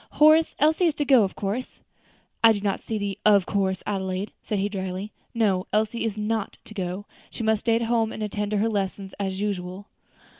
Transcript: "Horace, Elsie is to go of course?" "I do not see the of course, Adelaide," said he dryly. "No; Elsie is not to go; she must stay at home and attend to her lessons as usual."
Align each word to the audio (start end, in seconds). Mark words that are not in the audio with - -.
"Horace, 0.13 0.55
Elsie 0.57 0.87
is 0.87 0.95
to 0.95 1.05
go 1.05 1.21
of 1.23 1.35
course?" 1.35 1.79
"I 2.43 2.53
do 2.53 2.61
not 2.61 2.81
see 2.81 2.97
the 2.97 3.19
of 3.23 3.45
course, 3.45 3.83
Adelaide," 3.85 4.31
said 4.41 4.57
he 4.57 4.67
dryly. 4.67 5.11
"No; 5.35 5.67
Elsie 5.71 6.05
is 6.05 6.17
not 6.17 6.57
to 6.65 6.73
go; 6.73 7.05
she 7.29 7.43
must 7.43 7.59
stay 7.59 7.75
at 7.75 7.83
home 7.83 8.11
and 8.11 8.23
attend 8.23 8.49
to 8.49 8.57
her 8.57 8.67
lessons 8.69 9.13
as 9.19 9.39
usual." 9.39 9.85